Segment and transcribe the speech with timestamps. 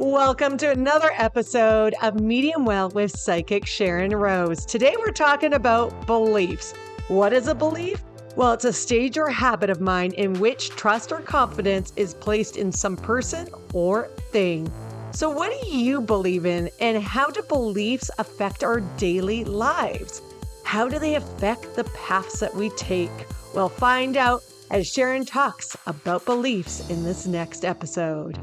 [0.00, 4.64] Welcome to another episode of Medium Well with Psychic Sharyn Rose.
[4.64, 6.72] Today we're talking about beliefs.
[7.08, 8.02] What is a belief?
[8.34, 12.56] Well, it's a stage or habit of mind in which trust or confidence is placed
[12.56, 14.72] in some person or thing.
[15.10, 20.22] So, what do you believe in, and how do beliefs affect our daily lives?
[20.64, 23.10] How do they affect the paths that we take?
[23.54, 28.38] Well, find out as Sharyn talks about beliefs in this next episode.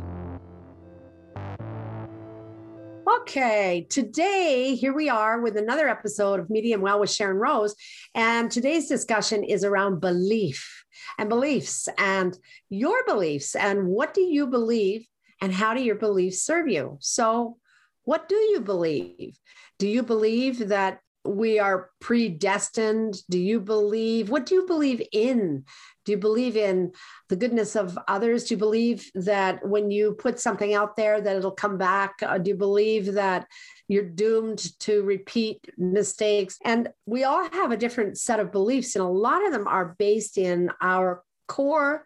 [3.08, 7.74] Okay, today here we are with another episode of Medium Well with Sharyn Rose.
[8.14, 10.84] And today's discussion is around belief
[11.18, 12.38] and beliefs and
[12.70, 15.08] your beliefs and what do you believe
[15.40, 16.98] and how do your beliefs serve you?
[17.00, 17.56] So,
[18.04, 19.40] what do you believe?
[19.80, 23.18] Do you believe that we are predestined?
[23.30, 24.30] Do you believe?
[24.30, 25.66] What do you believe in?
[26.06, 26.94] Do you believe in
[27.28, 28.46] the goodness of others?
[28.46, 32.16] Do you believe that when you put something out there that it'll come back?
[32.22, 33.48] Uh, do you believe that
[33.88, 36.58] you're doomed to repeat mistakes?
[36.64, 39.96] And we all have a different set of beliefs, and a lot of them are
[40.00, 42.06] based in our core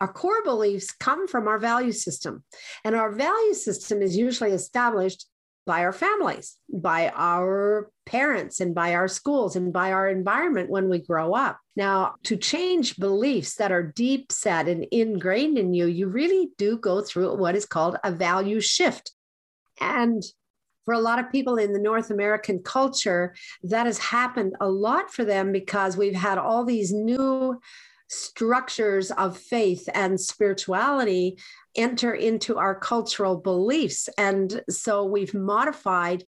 [0.00, 2.44] our core beliefs come from our value system.
[2.84, 5.26] And our value system is usually established
[5.68, 10.88] by our families, by our parents, and by our schools, and by our environment when
[10.88, 11.58] we grow up.
[11.76, 16.78] Now, to change beliefs that are deep set and ingrained in you, you really do
[16.78, 19.12] go through what is called a value shift.
[19.78, 20.22] And
[20.86, 25.12] for a lot of people in the North American culture, that has happened a lot
[25.12, 27.60] for them because we've had all these new
[28.08, 31.38] structures of faith and spirituality
[31.76, 34.08] enter into our cultural beliefs.
[34.18, 36.24] And so we've modified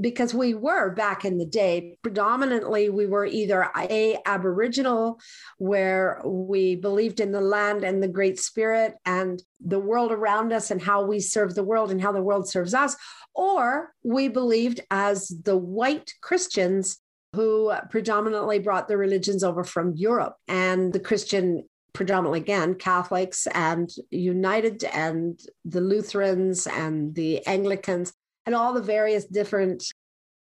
[0.00, 5.18] because we were back in the day predominantly we were either a aboriginal
[5.58, 10.70] where we believed in the land and the great spirit and the world around us
[10.70, 12.96] and how we serve the world and how the world serves us
[13.34, 16.98] or we believed as the white christians
[17.34, 20.36] who predominantly brought the religions over from Europe.
[20.48, 28.12] And the Christian, predominantly again, Catholics and United and the Lutherans and the Anglicans
[28.46, 29.84] and all the various different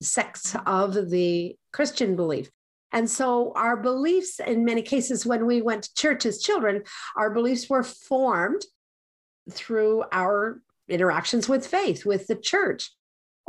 [0.01, 2.50] sects of the Christian belief.
[2.91, 6.84] And so our beliefs, in many cases, when we went to church as children,
[7.16, 8.66] our beliefs were formed
[9.51, 12.91] through our interactions with faith, with the church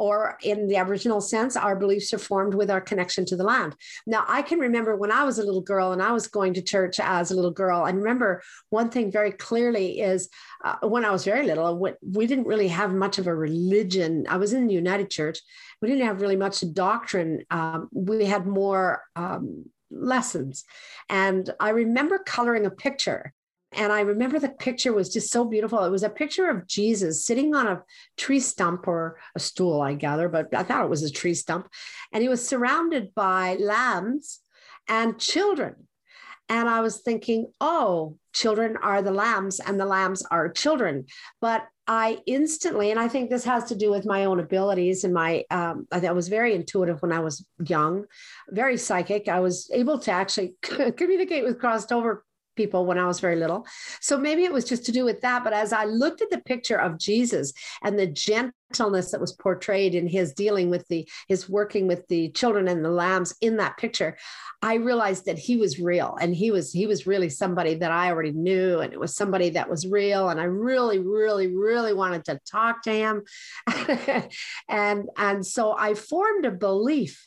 [0.00, 3.76] or in the Aboriginal sense, our beliefs are formed with our connection to the land.
[4.06, 6.62] Now, I can remember when I was a little girl and I was going to
[6.62, 7.82] church as a little girl.
[7.82, 10.30] I remember one thing very clearly is
[10.64, 14.24] uh, when I was very little, we didn't really have much of a religion.
[14.26, 15.38] I was in the United Church.
[15.82, 17.44] We didn't have really much doctrine.
[17.50, 20.64] Um, we had more um, lessons.
[21.10, 23.34] And I remember coloring a picture
[23.72, 25.84] and I remember the picture was just so beautiful.
[25.84, 27.82] It was a picture of Jesus sitting on a
[28.16, 31.68] tree stump or a stool, I gather, but I thought it was a tree stump.
[32.12, 34.40] And he was surrounded by lambs
[34.88, 35.86] and children.
[36.48, 41.06] And I was thinking, oh, children are the lambs and the lambs are children.
[41.40, 45.14] But I instantly, and I think this has to do with my own abilities and
[45.14, 48.06] my, um, I was very intuitive when I was young,
[48.48, 49.28] very psychic.
[49.28, 50.54] I was able to actually
[50.96, 52.24] communicate with crossed over
[52.56, 53.66] people when I was very little.
[54.00, 55.44] So maybe it was just to do with that.
[55.44, 57.52] But as I looked at the picture of Jesus
[57.82, 62.30] and the gentleness that was portrayed in his dealing with the his working with the
[62.32, 64.16] children and the lambs in that picture,
[64.62, 68.10] I realized that he was real and he was he was really somebody that I
[68.10, 72.24] already knew and it was somebody that was real and I really really really wanted
[72.26, 73.22] to talk to him.
[74.68, 77.26] and and so I formed a belief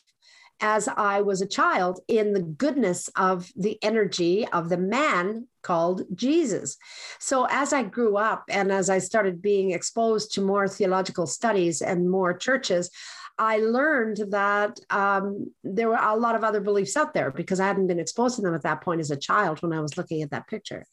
[0.64, 6.04] as I was a child in the goodness of the energy of the man called
[6.14, 6.78] Jesus.
[7.18, 11.82] So as I grew up and as I started being exposed to more theological studies
[11.82, 12.90] and more churches,
[13.36, 17.66] I learned that um, there were a lot of other beliefs out there because I
[17.66, 20.22] hadn't been exposed to them at that point as a child when I was looking
[20.22, 20.86] at that picture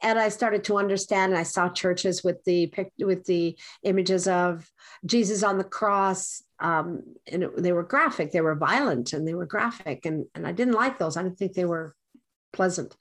[0.00, 1.32] and I started to understand.
[1.32, 4.70] And I saw churches with the with the images of
[5.04, 9.34] Jesus on the cross, um, and it, they were graphic, they were violent, and they
[9.34, 11.16] were graphic, and and I didn't like those.
[11.16, 11.94] I didn't think they were
[12.52, 12.96] pleasant.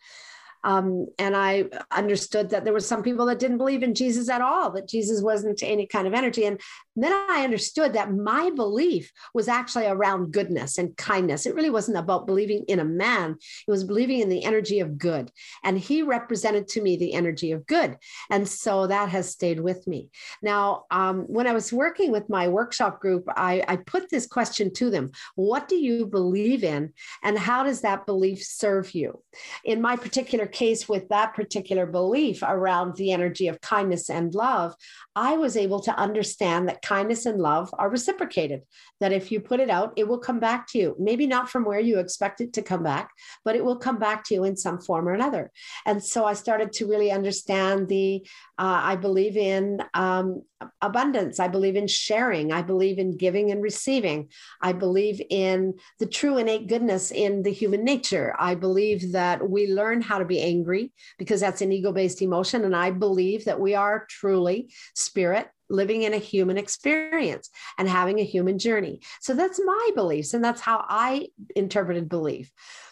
[0.64, 4.42] Um, and I understood that there were some people that didn't believe in Jesus at
[4.42, 6.46] all, that Jesus wasn't any kind of energy.
[6.46, 6.60] And
[7.04, 11.46] then I understood that my belief was actually around goodness and kindness.
[11.46, 14.98] It really wasn't about believing in a man, it was believing in the energy of
[14.98, 15.32] good.
[15.64, 17.98] And he represented to me the energy of good.
[18.30, 20.10] And so that has stayed with me.
[20.42, 24.74] Now, um, when I was working with my workshop group, I, I put this question
[24.74, 26.94] to them What do you believe in?
[27.24, 29.22] And how does that belief serve you?
[29.64, 34.74] In my particular case, with that particular belief around the energy of kindness and love,
[35.16, 38.62] I was able to understand that kindness and love are reciprocated,
[39.00, 40.96] that if you put it out, it will come back to you.
[41.00, 43.10] Maybe not from where you expect it to come back,
[43.44, 45.52] but it will come back to you in some form or another.
[45.86, 48.26] And so I started to really understand the,
[48.58, 50.44] uh, I believe in um,
[50.82, 51.40] abundance.
[51.40, 52.52] I believe in sharing.
[52.52, 54.30] I believe in giving and receiving.
[54.62, 58.34] I believe in the true innate goodness in the human nature.
[58.40, 62.64] I believe that we learn how to be angry because that's an ego based emotion.
[62.64, 68.20] And I believe that we are truly spirit living in a human experience and having
[68.20, 69.02] a human journey.
[69.22, 72.52] So that's my beliefs, and that's how I interpreted belief.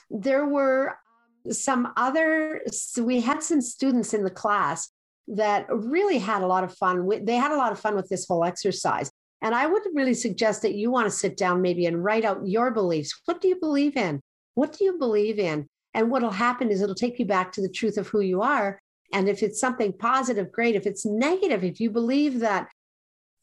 [0.09, 0.97] There were
[1.45, 4.89] um, some other, so we had some students in the class
[5.27, 7.07] that really had a lot of fun.
[7.25, 9.11] They had a lot of fun with this whole exercise.
[9.41, 12.47] And I would really suggest that you want to sit down maybe and write out
[12.47, 13.13] your beliefs.
[13.25, 14.21] What do you believe in?
[14.53, 15.67] What do you believe in?
[15.93, 18.79] And what'll happen is it'll take you back to the truth of who you are.
[19.13, 20.75] And if it's something positive, great.
[20.75, 22.67] If it's negative, if you believe that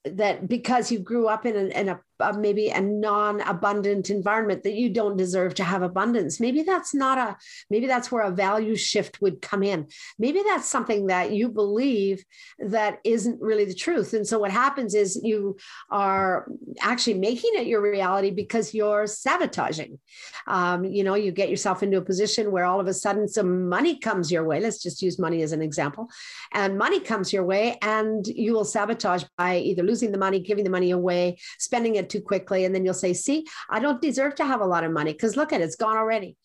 [0.04, 4.74] that because you grew up in, a, in a, a, maybe a non-abundant environment that
[4.74, 6.40] you don't deserve to have abundance.
[6.40, 7.36] Maybe that's not a
[7.70, 9.88] maybe that's where a value shift would come in.
[10.18, 12.24] Maybe that's something that you believe
[12.58, 14.14] that isn't really the truth.
[14.14, 15.56] And so what happens is you
[15.90, 16.46] are
[16.80, 19.98] actually making it your reality because you're sabotaging.
[20.46, 23.68] Um, you know you get yourself into a position where all of a sudden some
[23.68, 24.60] money comes your way.
[24.60, 26.08] Let's just use money as an example.
[26.52, 30.64] And money comes your way and you will sabotage by either losing the money, giving
[30.64, 32.64] the money away, spending it too quickly.
[32.64, 35.36] And then you'll say, see, I don't deserve to have a lot of money because
[35.36, 36.36] look at it, it's gone already.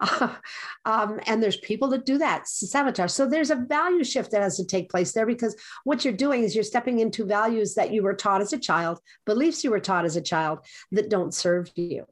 [0.84, 3.12] um, and there's people that do that sabotage.
[3.12, 6.42] So there's a value shift that has to take place there because what you're doing
[6.42, 9.80] is you're stepping into values that you were taught as a child, beliefs you were
[9.80, 10.60] taught as a child
[10.92, 12.06] that don't serve you.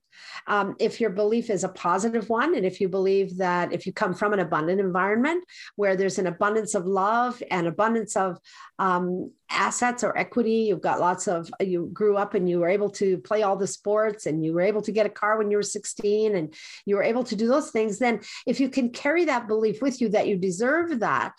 [0.47, 3.93] Um, if your belief is a positive one, and if you believe that if you
[3.93, 5.45] come from an abundant environment
[5.77, 8.39] where there's an abundance of love and abundance of
[8.79, 12.91] um, assets or equity, you've got lots of, you grew up and you were able
[12.91, 15.57] to play all the sports and you were able to get a car when you
[15.57, 16.55] were 16 and
[16.87, 20.01] you were able to do those things, then if you can carry that belief with
[20.01, 21.33] you that you deserve that,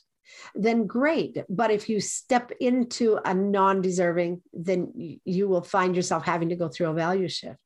[0.56, 1.38] then great.
[1.50, 6.56] But if you step into a non deserving, then you will find yourself having to
[6.56, 7.58] go through a value shift.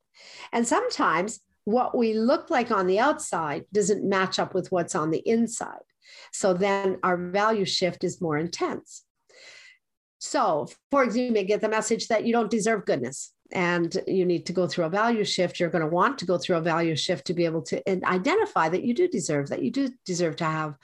[0.52, 5.10] And sometimes what we look like on the outside doesn't match up with what's on
[5.10, 5.82] the inside.
[6.32, 9.04] So then our value shift is more intense.
[10.18, 14.24] So, for example, you may get the message that you don't deserve goodness and you
[14.24, 16.60] need to go through a value shift you're going to want to go through a
[16.60, 20.36] value shift to be able to identify that you do deserve that you do deserve
[20.36, 20.74] to have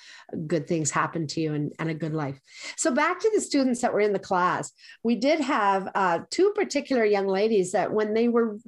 [0.46, 2.38] good things happen to you and, and a good life.
[2.76, 4.72] So back to the students that were in the class
[5.02, 8.58] we did have uh, two particular young ladies that when they were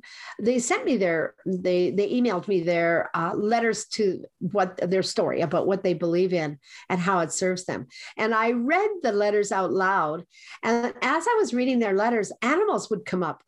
[0.40, 5.42] they sent me their they they emailed me their uh, letters to what their story
[5.42, 7.86] about what they believe in and how it serves them.
[8.16, 10.24] And i read the letters out loud
[10.62, 13.42] and as i was reading their letters animals would come up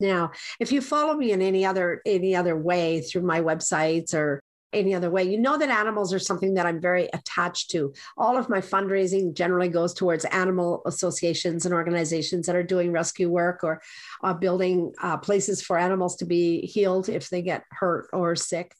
[0.00, 4.42] now, if you follow me in any other any other way through my websites or
[4.72, 7.94] any other way, you know that animals are something that I'm very attached to.
[8.18, 13.30] All of my fundraising generally goes towards animal associations and organizations that are doing rescue
[13.30, 13.80] work or
[14.22, 18.74] uh, building uh, places for animals to be healed if they get hurt or sick.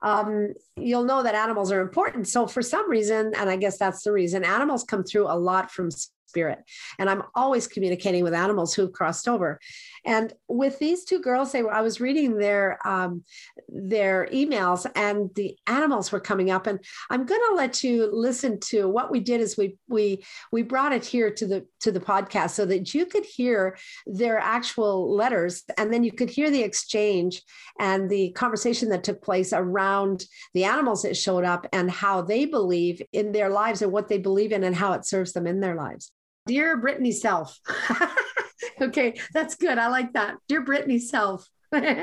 [0.00, 2.28] Um, you'll know that animals are important.
[2.28, 5.70] So, for some reason, and I guess that's the reason, animals come through a lot
[5.70, 5.90] from
[6.28, 6.60] spirit.
[6.98, 9.58] And I'm always communicating with animals who've crossed over.
[10.04, 13.24] And with these two girls, they were, I was reading their um,
[13.68, 16.66] their emails and the animals were coming up.
[16.66, 16.78] And
[17.10, 21.04] I'm gonna let you listen to what we did is we we we brought it
[21.04, 25.92] here to the to the podcast so that you could hear their actual letters and
[25.92, 27.42] then you could hear the exchange
[27.78, 32.44] and the conversation that took place around the animals that showed up and how they
[32.44, 35.60] believe in their lives and what they believe in and how it serves them in
[35.60, 36.12] their lives.
[36.48, 37.60] Dear Brittany Self.
[38.80, 39.76] okay, that's good.
[39.76, 40.36] I like that.
[40.48, 41.46] Dear Brittany Self.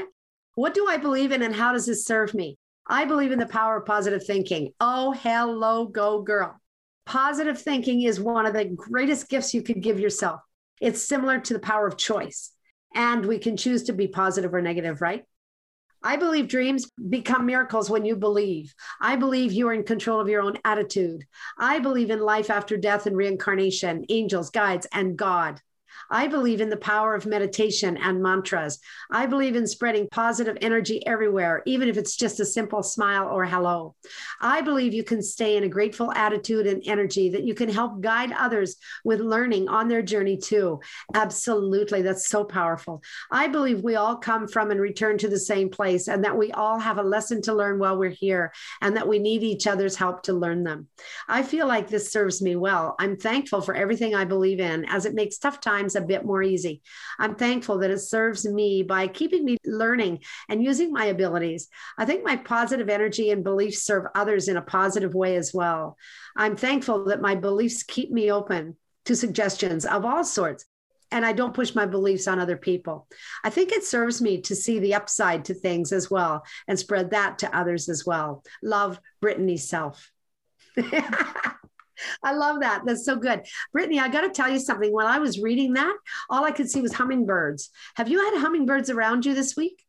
[0.55, 2.57] what do I believe in and how does this serve me?
[2.87, 4.71] I believe in the power of positive thinking.
[4.79, 6.55] Oh, hello, go girl.
[7.07, 10.41] Positive thinking is one of the greatest gifts you could give yourself.
[10.79, 12.51] It's similar to the power of choice.
[12.93, 15.23] And we can choose to be positive or negative, right?
[16.05, 18.75] I believe dreams become miracles when you believe.
[19.01, 21.25] I believe you are in control of your own attitude.
[21.57, 25.59] I believe in life after death and reincarnation, angels, guides, and God.
[26.09, 28.79] I believe in the power of meditation and mantras.
[29.11, 33.45] I believe in spreading positive energy everywhere, even if it's just a simple smile or
[33.45, 33.95] hello.
[34.41, 38.01] I believe you can stay in a grateful attitude and energy, that you can help
[38.01, 40.79] guide others with learning on their journey too.
[41.13, 42.01] Absolutely.
[42.01, 43.01] That's so powerful.
[43.31, 46.51] I believe we all come from and return to the same place, and that we
[46.51, 49.95] all have a lesson to learn while we're here, and that we need each other's
[49.95, 50.87] help to learn them.
[51.27, 52.95] I feel like this serves me well.
[52.99, 56.41] I'm thankful for everything I believe in, as it makes tough times a bit more
[56.41, 56.81] easy.
[57.19, 61.67] I'm thankful that it serves me by keeping me learning and using my abilities.
[61.97, 65.97] I think my positive energy and beliefs serve others in a positive way as well.
[66.35, 68.75] I'm thankful that my beliefs keep me open
[69.05, 70.65] to suggestions of all sorts
[71.11, 73.07] and I don't push my beliefs on other people.
[73.43, 77.11] I think it serves me to see the upside to things as well and spread
[77.11, 78.43] that to others as well.
[78.63, 80.11] Love Brittany Self.
[82.23, 82.83] I love that.
[82.85, 83.45] That's so good.
[83.71, 84.91] Brittany, I got to tell you something.
[84.91, 85.95] When I was reading that,
[86.29, 87.69] all I could see was hummingbirds.
[87.95, 89.83] Have you had hummingbirds around you this week?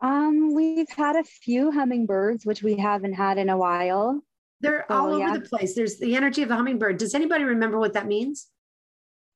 [0.00, 4.22] Um, we've had a few hummingbirds, which we haven't had in a while.
[4.60, 5.32] They're so, all over yeah.
[5.34, 5.74] the place.
[5.74, 6.98] There's the energy of a hummingbird.
[6.98, 8.48] Does anybody remember what that means?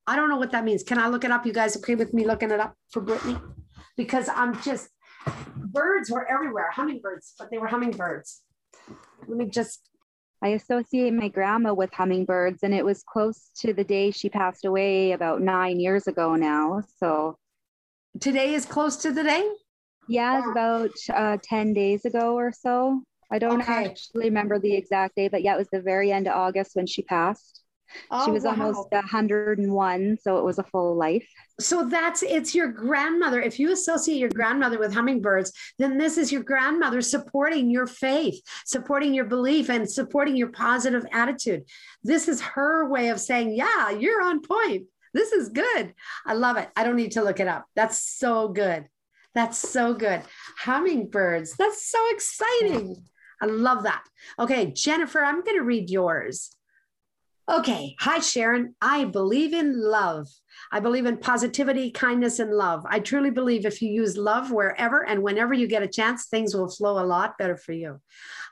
[0.07, 0.83] I don't know what that means.
[0.83, 1.47] Can I look it up?
[1.47, 3.39] You guys okay with me looking it up for Brittany?
[3.97, 4.89] Because I'm just
[5.57, 8.43] birds were everywhere, hummingbirds, but they were hummingbirds.
[9.29, 9.90] Let me just
[10.43, 14.65] I associate my grandma with hummingbirds, and it was close to the day she passed
[14.65, 16.83] away about nine years ago now.
[16.99, 17.37] So
[18.21, 19.49] today is close to the day?
[20.09, 23.03] Yeah, it's about uh, 10 days ago or so.
[23.31, 23.87] I don't okay.
[23.87, 26.87] actually remember the exact day, but yeah, it was the very end of August when
[26.87, 27.60] she passed.
[28.11, 28.51] Oh, she was wow.
[28.53, 31.27] almost 101, so it was a full life.
[31.59, 33.41] So that's it's your grandmother.
[33.41, 38.41] If you associate your grandmother with hummingbirds, then this is your grandmother supporting your faith,
[38.65, 41.65] supporting your belief, and supporting your positive attitude.
[42.03, 44.87] This is her way of saying, Yeah, you're on point.
[45.13, 45.95] This is good.
[46.25, 46.69] I love it.
[46.77, 47.67] I don't need to look it up.
[47.75, 48.87] That's so good.
[49.35, 50.23] That's so good.
[50.59, 51.57] Hummingbirds.
[51.57, 52.97] That's so exciting.
[53.41, 54.05] I love that.
[54.39, 56.55] Okay, Jennifer, I'm going to read yours.
[57.51, 57.97] Okay.
[57.99, 58.75] Hi, Sharyn.
[58.81, 60.29] I believe in love.
[60.71, 62.87] I believe in positivity, kindness, and love.
[62.89, 66.55] I truly believe if you use love wherever and whenever you get a chance, things
[66.55, 68.01] will flow a lot better for you.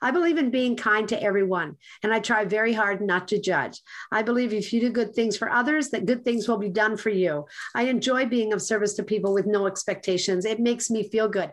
[0.03, 3.81] I believe in being kind to everyone, and I try very hard not to judge.
[4.11, 6.97] I believe if you do good things for others, that good things will be done
[6.97, 7.47] for you.
[7.77, 10.45] I enjoy being of service to people with no expectations.
[10.45, 11.53] It makes me feel good.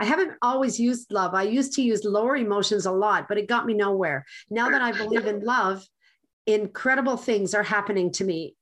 [0.00, 1.34] I haven't always used love.
[1.34, 4.24] I used to use lower emotions a lot, but it got me nowhere.
[4.48, 5.86] Now that I believe in love,
[6.46, 8.55] incredible things are happening to me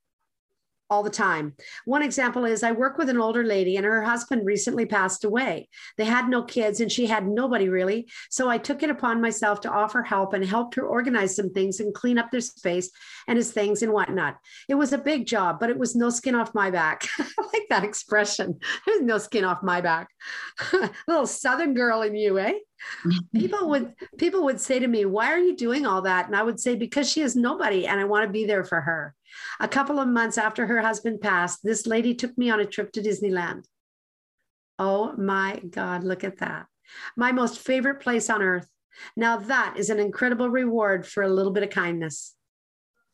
[0.91, 1.55] all the time.
[1.85, 5.69] One example is I work with an older lady and her husband recently passed away.
[5.97, 8.09] They had no kids and she had nobody really.
[8.31, 11.81] So I took it upon myself to offer help and helped her organize some things
[11.81, 12.91] and clean up their space
[13.27, 14.37] and his things and whatnot.
[14.69, 17.07] It was a big job, but it was no skin off my back.
[17.19, 18.59] I like that expression.
[18.87, 20.09] There's no skin off my back.
[21.09, 22.55] little Southern girl in you, eh?
[23.35, 26.43] people would people would say to me why are you doing all that and i
[26.43, 29.15] would say because she is nobody and i want to be there for her
[29.61, 32.93] a couple of months after her husband passed this lady took me on a trip
[32.93, 33.65] to disneyland
[34.79, 36.67] oh my god look at that
[37.17, 38.69] my most favorite place on earth
[39.17, 42.35] now that is an incredible reward for a little bit of kindness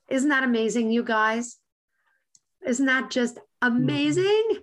[0.08, 1.56] isn't that amazing you guys
[2.66, 3.76] isn't that just mm-hmm.
[3.76, 4.62] amazing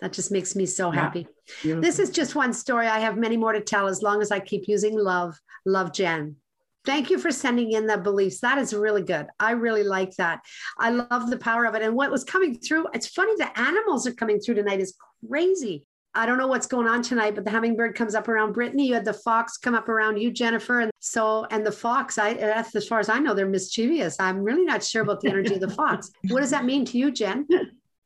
[0.00, 1.28] that just makes me so happy.
[1.62, 1.76] Yeah.
[1.76, 2.86] This is just one story.
[2.86, 5.38] I have many more to tell as long as I keep using love.
[5.66, 6.36] Love Jen.
[6.84, 8.40] Thank you for sending in the beliefs.
[8.40, 9.26] That is really good.
[9.38, 10.40] I really like that.
[10.78, 11.82] I love the power of it.
[11.82, 14.94] And what was coming through, it's funny, the animals are coming through tonight is
[15.28, 15.84] crazy.
[16.14, 18.88] I don't know what's going on tonight, but the hummingbird comes up around Brittany.
[18.88, 20.80] You had the fox come up around you, Jennifer.
[20.80, 24.18] And so, and the fox, I, as far as I know, they're mischievous.
[24.18, 26.10] I'm really not sure about the energy of the fox.
[26.28, 27.46] What does that mean to you, Jen?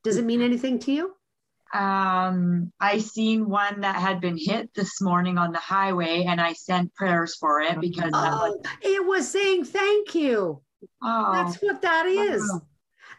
[0.03, 1.15] Does it mean anything to you?
[1.73, 6.53] Um, I seen one that had been hit this morning on the highway, and I
[6.53, 10.61] sent prayers for it because oh, was, it was saying thank you.
[11.03, 12.61] Oh, that's what that is.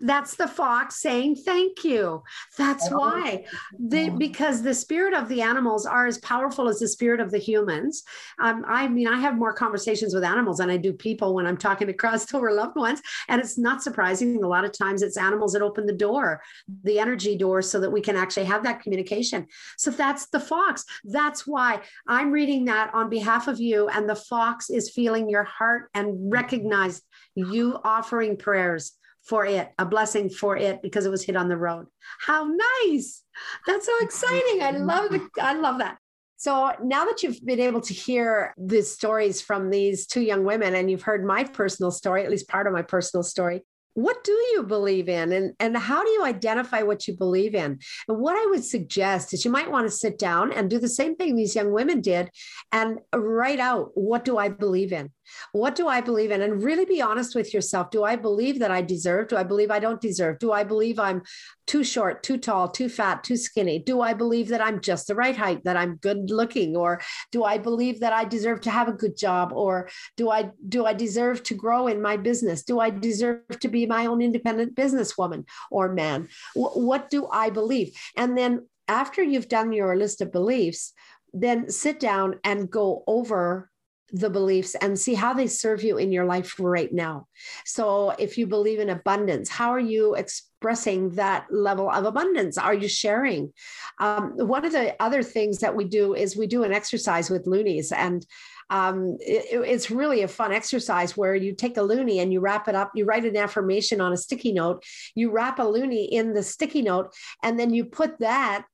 [0.02, 2.24] That's the fox saying thank you.
[2.58, 2.98] That's oh.
[2.98, 3.46] why,
[3.78, 7.38] the, because the spirit of the animals are as powerful as the spirit of the
[7.38, 8.04] humans.
[8.40, 11.58] Um, I mean, I have more conversations with animals than I do people when I'm
[11.58, 13.02] talking to crossed over loved ones.
[13.28, 14.44] And it's not surprising.
[14.44, 16.42] A lot of times it's animals that open the door,
[16.84, 19.48] the energy door, so that we can actually have that communication.
[19.78, 20.86] So that's the fox.
[21.04, 23.88] That's why I'm reading that on behalf of you.
[23.90, 27.02] And the fox is feeling your heart and recognize
[27.36, 28.94] you offering prayers
[29.26, 31.88] for it, a blessing for it because it was hit on the road.
[32.20, 32.48] How
[32.86, 33.24] nice.
[33.66, 34.62] That's so exciting.
[34.62, 35.98] I love the, I love that.
[36.38, 40.76] So now that you've been able to hear the stories from these two young women
[40.76, 43.62] and you've heard my personal story, at least part of my personal story,
[43.96, 47.80] what do you believe in and, and how do you identify what you believe in
[48.10, 50.88] and what i would suggest is you might want to sit down and do the
[50.88, 52.30] same thing these young women did
[52.74, 55.10] and write out what do i believe in
[55.52, 56.42] what do I believe in?
[56.42, 57.92] And really be honest with yourself.
[57.92, 59.28] Do I believe that I deserve?
[59.28, 60.40] Do I believe I don't deserve?
[60.40, 61.24] Do I believe I'm
[61.68, 63.80] too short, too tall, too fat, too skinny?
[63.80, 66.76] Do I believe that I'm just the right height, that I'm good looking?
[66.76, 67.02] Or
[67.32, 69.52] do I believe that I deserve to have a good job?
[69.54, 72.64] Or do I do I deserve to grow in my business?
[72.64, 76.28] Do I deserve to be my own independent businesswoman or man?
[76.56, 77.94] W- what do I believe?
[78.16, 80.94] And then after you've done your list of beliefs,
[81.34, 83.70] then sit down and go over
[84.12, 87.28] the beliefs and see how they serve you in your life right now.
[87.66, 92.58] So, if you believe in abundance, how are you expressing that level of abundance?
[92.58, 93.52] Are you sharing?
[94.00, 97.48] Um, one of the other things that we do is we do an exercise with
[97.48, 98.26] loonies, and
[98.70, 102.68] um, it, it's really a fun exercise where you take a loonie and you wrap
[102.68, 104.84] it up, you write an affirmation on a sticky note,
[105.14, 108.66] you wrap a loonie in the sticky note, and then you put that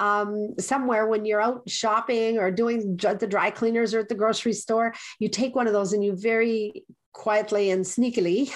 [0.00, 4.54] um, somewhere when you're out shopping or doing the dry cleaners or at the grocery
[4.54, 8.50] store, you take one of those and you very quietly and sneakily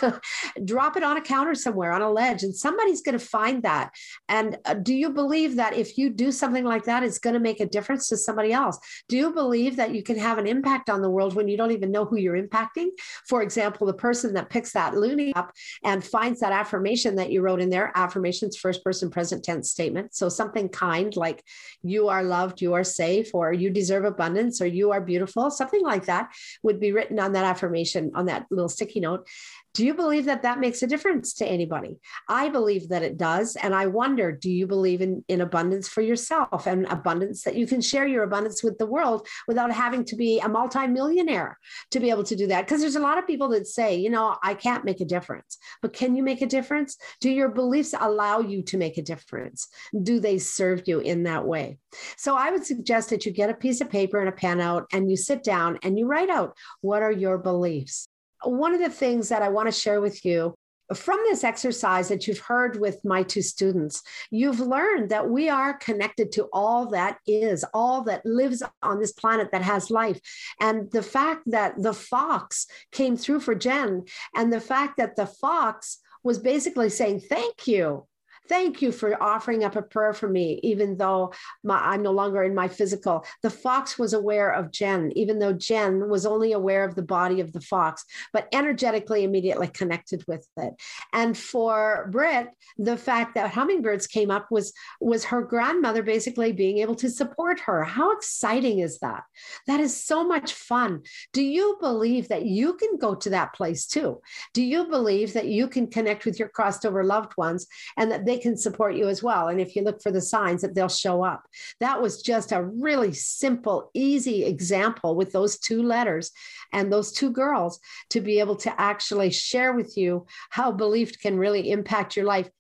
[0.65, 3.91] drop it on a counter somewhere on a ledge and somebody's going to find that.
[4.29, 7.41] And uh, do you believe that if you do something like that it's going to
[7.41, 8.79] make a difference to somebody else?
[9.09, 11.73] Do you believe that you can have an impact on the world when you don't
[11.73, 12.89] even know who you're impacting?
[13.29, 17.43] For example the person that picks that loonie up and finds that affirmation that you
[17.43, 20.15] wrote in there affirmations first person present tense statement.
[20.15, 21.43] So something kind like
[21.83, 25.83] you are loved you are safe or you deserve abundance or you are beautiful something
[25.83, 26.31] like that
[26.63, 29.27] would be written on that affirmation on that little sticky note.
[29.75, 31.99] Do you believe that that makes a difference to anybody?
[32.29, 33.57] I believe that it does.
[33.57, 37.67] And I wonder do you believe in, in abundance for yourself and abundance that you
[37.67, 41.59] can share your abundance with the world without having to be a multimillionaire
[41.91, 42.67] to be able to do that?
[42.67, 45.59] Because there's a lot of people that say, you know, I can't make a difference.
[45.83, 46.97] But can you make a difference?
[47.21, 49.67] Do your beliefs allow you to make a difference?
[50.01, 51.79] Do they serve you in that way?
[52.17, 54.87] So I would suggest that you get a piece of paper and a pen out
[54.93, 58.09] and you sit down and you write out what are your beliefs?
[58.45, 60.55] One of the things that I want to share with you
[60.93, 65.75] from this exercise that you've heard with my two students, you've learned that we are
[65.79, 70.21] connected to all that is, all that lives on this planet that has life.
[70.61, 75.27] And the fact that the fox came through for Jen, and the fact that the
[75.27, 78.07] fox was basically saying, Thank you.
[78.47, 82.43] Thank you for offering up a prayer for me, even though my, I'm no longer
[82.43, 83.25] in my physical.
[83.43, 87.41] The fox was aware of Jen, even though Jen was only aware of the body
[87.41, 90.75] of the fox, but energetically immediately connected with it.
[91.13, 96.79] And for Britt, the fact that hummingbirds came up was was her grandmother basically being
[96.79, 97.83] able to support her.
[97.83, 99.23] How exciting is that?
[99.67, 101.03] That is so much fun.
[101.33, 104.21] Do you believe that you can go to that place too?
[104.53, 107.67] Do you believe that you can connect with your crossed over loved ones
[107.97, 109.49] and that they they can support you as well.
[109.49, 111.45] And if you look for the signs that they'll show up.
[111.79, 116.33] That was just a really simple, easy example with those two letters
[116.73, 117.79] and those two girls
[118.11, 122.51] to be able to actually share with you how belief can really impact your life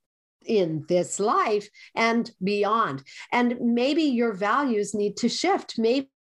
[0.47, 3.03] in this life and beyond.
[3.33, 5.77] And maybe your values need to shift.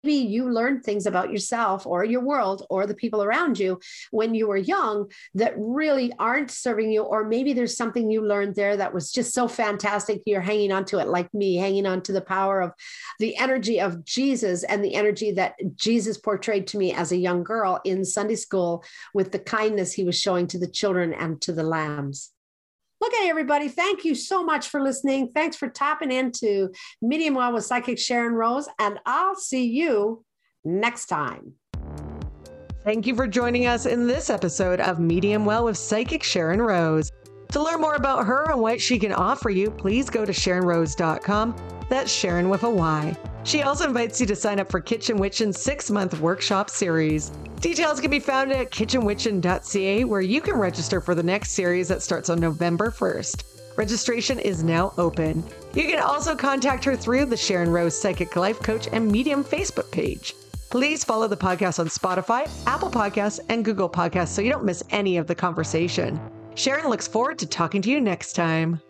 [0.07, 4.33] Maybe you learned things about yourself or your world or the people around you when
[4.35, 8.77] you were young that really aren't serving you or maybe there's something you learned there
[8.77, 12.13] that was just so fantastic you're hanging on to it like me hanging on to
[12.13, 12.71] the power of
[13.19, 17.43] the energy of Jesus and the energy that Jesus portrayed to me as a young
[17.43, 21.51] girl in Sunday school with the kindness he was showing to the children and to
[21.51, 22.31] the lambs
[23.05, 25.31] Okay, everybody, thank you so much for listening.
[25.33, 26.69] Thanks for tapping into
[27.01, 30.25] Medium Well with Psychic Sharyn Rose, and I'll see you
[30.65, 31.53] next time.
[32.83, 37.11] Thank you for joining us in this episode of Medium Well with Psychic Sharyn Rose.
[37.51, 41.76] To learn more about her and what she can offer you, please go to SharynRose.com.
[41.89, 43.15] That's Sharyn with a Y.
[43.43, 47.29] She also invites you to sign up for Kitchen Witchin's six month workshop series.
[47.61, 52.01] Details can be found at kitchenwitchin.ca, where you can register for the next series that
[52.01, 53.43] starts on November 1st.
[53.77, 55.43] Registration is now open.
[55.73, 59.91] You can also contact her through the Sharyn Rose Psychic Life Coach and Medium Facebook
[59.91, 60.33] page.
[60.69, 64.83] Please follow the podcast on Spotify, Apple Podcasts, and Google Podcasts so you don't miss
[64.89, 66.19] any of the conversation.
[66.55, 68.81] Sharyn looks forward to talking to you next time.